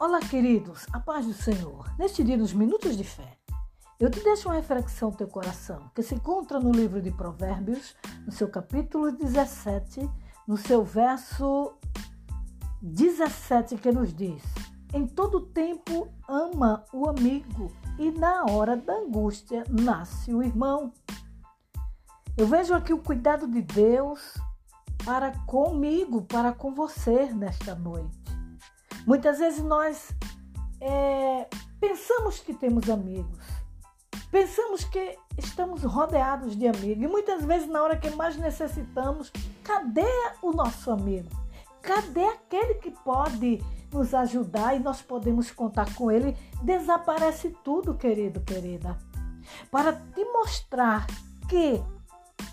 Olá, 0.00 0.18
queridos, 0.18 0.86
a 0.92 0.98
paz 0.98 1.24
do 1.24 1.32
Senhor. 1.32 1.88
Neste 1.96 2.24
dia, 2.24 2.36
nos 2.36 2.52
minutos 2.52 2.96
de 2.96 3.04
fé, 3.04 3.38
eu 4.00 4.10
te 4.10 4.18
deixo 4.24 4.48
uma 4.48 4.56
reflexão 4.56 5.10
no 5.10 5.16
teu 5.16 5.28
coração, 5.28 5.88
que 5.94 6.02
se 6.02 6.16
encontra 6.16 6.58
no 6.58 6.72
livro 6.72 7.00
de 7.00 7.12
Provérbios, 7.12 7.94
no 8.26 8.32
seu 8.32 8.48
capítulo 8.48 9.12
17, 9.12 10.10
no 10.48 10.56
seu 10.56 10.84
verso 10.84 11.74
17, 12.82 13.76
que 13.76 13.92
nos 13.92 14.12
diz: 14.12 14.42
Em 14.92 15.06
todo 15.06 15.46
tempo 15.46 16.08
ama 16.28 16.84
o 16.92 17.08
amigo, 17.08 17.70
e 17.96 18.10
na 18.10 18.46
hora 18.50 18.76
da 18.76 18.94
angústia 18.94 19.62
nasce 19.70 20.34
o 20.34 20.42
irmão. 20.42 20.92
Eu 22.36 22.48
vejo 22.48 22.74
aqui 22.74 22.92
o 22.92 22.98
cuidado 22.98 23.46
de 23.46 23.62
Deus 23.62 24.34
para 25.04 25.30
comigo, 25.46 26.22
para 26.22 26.52
com 26.52 26.74
você 26.74 27.32
nesta 27.32 27.76
noite. 27.76 28.33
Muitas 29.06 29.38
vezes 29.38 29.62
nós 29.62 30.12
é, 30.80 31.46
pensamos 31.78 32.40
que 32.40 32.54
temos 32.54 32.88
amigos, 32.88 33.38
pensamos 34.30 34.84
que 34.84 35.18
estamos 35.36 35.82
rodeados 35.82 36.56
de 36.56 36.66
amigos, 36.66 37.04
e 37.04 37.06
muitas 37.06 37.44
vezes, 37.44 37.68
na 37.68 37.82
hora 37.82 37.96
que 37.96 38.10
mais 38.10 38.36
necessitamos, 38.36 39.30
cadê 39.62 40.06
o 40.42 40.52
nosso 40.52 40.90
amigo? 40.90 41.28
Cadê 41.82 42.24
aquele 42.24 42.74
que 42.74 42.90
pode 42.90 43.62
nos 43.92 44.14
ajudar 44.14 44.74
e 44.74 44.78
nós 44.78 45.02
podemos 45.02 45.50
contar 45.50 45.94
com 45.94 46.10
ele? 46.10 46.34
Desaparece 46.62 47.50
tudo, 47.62 47.94
querido, 47.94 48.40
querida. 48.40 48.96
Para 49.70 49.92
te 49.92 50.24
mostrar 50.24 51.06
que 51.46 51.82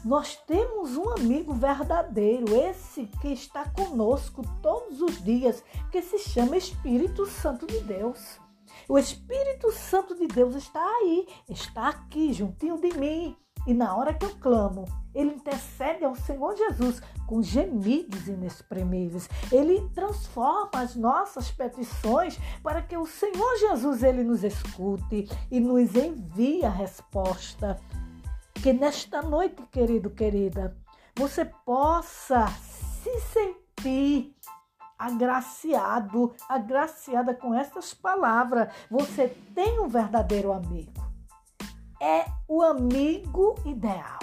nós 0.04 0.36
temos 0.48 0.98
um 0.98 1.10
amigo 1.12 1.54
verdadeiro, 1.54 2.56
esse 2.56 3.06
que 3.22 3.30
está 3.30 3.70
conosco 3.70 4.42
todos 4.62 5.02
os 5.02 5.24
dias, 5.24 5.64
que 5.92 6.02
se 6.02 6.18
chama 6.18 6.58
Espírito 6.58 7.26
Santo 7.28 7.68
de 7.68 7.80
Deus. 7.82 8.40
O 8.90 8.98
Espírito 8.98 9.72
Santo 9.72 10.16
de 10.16 10.28
Deus 10.28 10.56
está 10.56 10.84
aí, 10.84 11.28
está 11.48 11.90
aqui, 11.90 12.34
juntinho 12.34 12.80
de 12.80 12.98
mim. 12.98 13.38
E 13.68 13.76
na 13.76 13.96
hora 13.96 14.12
que 14.12 14.26
eu 14.26 14.36
clamo, 14.40 14.86
ele 15.14 15.36
intercede 15.36 16.04
ao 16.04 16.16
Senhor 16.16 16.56
Jesus 16.58 17.00
com 17.28 17.44
gemidos 17.44 18.28
inexprimíveis. 18.28 19.30
Ele 19.52 19.88
transforma 19.94 20.82
as 20.82 20.96
nossas 20.96 21.52
petições 21.52 22.40
para 22.64 22.82
que 22.82 22.98
o 22.98 23.06
Senhor 23.06 23.58
Jesus 23.60 24.02
ele 24.02 24.24
nos 24.24 24.44
escute 24.44 25.30
e 25.52 25.60
nos 25.60 25.96
envie 25.96 26.66
a 26.66 26.70
resposta 26.70 27.80
que 28.62 28.72
nesta 28.74 29.24
noite, 29.24 29.64
querido, 29.72 30.12
querida, 30.12 30.78
você 31.16 31.46
possa 31.46 32.48
se 32.48 33.20
sentir 33.22 34.36
agraciado, 34.98 36.36
agraciada 36.48 37.34
com 37.34 37.56
estas 37.56 37.92
palavras. 37.92 38.72
Você 38.90 39.30
tem 39.56 39.80
um 39.80 39.88
verdadeiro 39.88 40.52
amigo. 40.52 41.02
É 42.00 42.26
o 42.48 42.62
amigo 42.62 43.56
ideal 43.66 44.20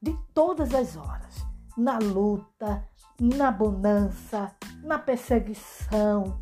de 0.00 0.14
todas 0.34 0.74
as 0.74 0.96
horas, 0.96 1.46
na 1.76 1.96
luta, 1.98 2.86
na 3.18 3.50
bonança, 3.50 4.54
na 4.82 4.98
perseguição, 4.98 6.38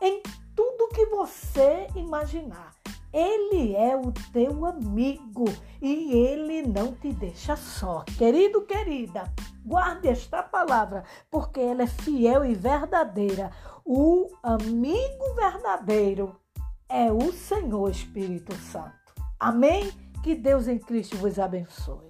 em 0.00 0.20
tudo 0.54 0.88
que 0.88 1.06
você 1.06 1.86
imaginar. 1.94 2.81
Ele 3.12 3.76
é 3.76 3.94
o 3.94 4.10
teu 4.32 4.64
amigo 4.64 5.44
e 5.80 6.12
ele 6.12 6.62
não 6.62 6.92
te 6.92 7.12
deixa 7.12 7.56
só. 7.56 8.04
Querido, 8.16 8.62
querida, 8.62 9.30
guarde 9.64 10.08
esta 10.08 10.42
palavra, 10.42 11.04
porque 11.30 11.60
ela 11.60 11.82
é 11.82 11.86
fiel 11.86 12.44
e 12.44 12.54
verdadeira. 12.54 13.50
O 13.84 14.30
amigo 14.42 15.34
verdadeiro 15.34 16.34
é 16.88 17.12
o 17.12 17.32
Senhor 17.32 17.90
Espírito 17.90 18.54
Santo. 18.56 18.92
Amém? 19.38 19.90
Que 20.22 20.34
Deus 20.34 20.66
em 20.68 20.78
Cristo 20.78 21.16
vos 21.16 21.38
abençoe. 21.38 22.08